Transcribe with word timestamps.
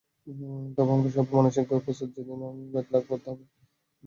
তবে 0.75 0.91
আমরা 0.95 1.09
সবাই 1.11 1.33
মানসিকভাবে 1.37 1.83
প্রস্তুত, 1.85 2.09
যেদিন 2.15 2.37
লাগবে 2.39 2.55
সেদিন 2.55 2.89
ব্যাট 2.89 3.05
করতে 3.09 3.27
হবে। 3.31 3.43